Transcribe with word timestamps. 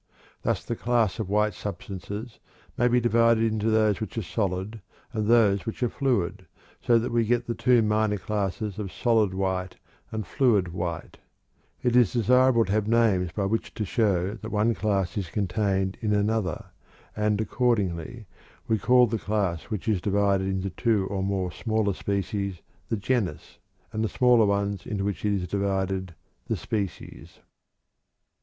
Thus 0.41 0.63
the 0.65 0.75
class 0.75 1.19
of 1.19 1.29
white 1.29 1.53
substances 1.53 2.39
may 2.75 2.87
be 2.87 2.99
divided 2.99 3.43
into 3.43 3.69
those 3.69 4.01
which 4.01 4.17
are 4.17 4.23
solid, 4.23 4.81
and 5.13 5.27
those 5.27 5.67
which 5.67 5.83
are 5.83 5.89
fluid, 5.89 6.47
so 6.81 6.97
that 6.97 7.11
we 7.11 7.23
get 7.23 7.45
the 7.45 7.53
two 7.53 7.83
minor 7.83 8.17
classes 8.17 8.79
of 8.79 8.91
solid 8.91 9.31
white 9.35 9.75
and 10.11 10.25
fluid 10.25 10.69
white 10.73 11.19
substances. 11.83 11.83
It 11.83 11.95
is 11.95 12.13
desirable 12.13 12.65
to 12.65 12.71
have 12.71 12.87
names 12.87 13.31
by 13.31 13.45
which 13.45 13.75
to 13.75 13.85
show 13.85 14.33
that 14.33 14.49
one 14.49 14.73
class 14.73 15.19
is 15.19 15.29
contained 15.29 15.99
in 16.01 16.13
another, 16.15 16.71
and, 17.15 17.39
accordingly, 17.39 18.25
we 18.67 18.79
call 18.79 19.05
the 19.05 19.19
class 19.19 19.65
which 19.65 19.87
is 19.87 20.01
divided 20.01 20.47
into 20.47 20.71
two 20.71 21.05
or 21.11 21.21
more 21.21 21.51
smaller 21.51 21.93
ones 22.07 22.61
the 22.89 22.97
genus, 22.97 23.59
and 23.93 24.03
the 24.03 24.09
smaller 24.09 24.47
ones 24.47 24.87
into 24.87 25.03
which 25.03 25.23
it 25.23 25.43
is 25.43 25.47
divided, 25.47 26.15
the 26.47 26.57
species." 26.57 27.41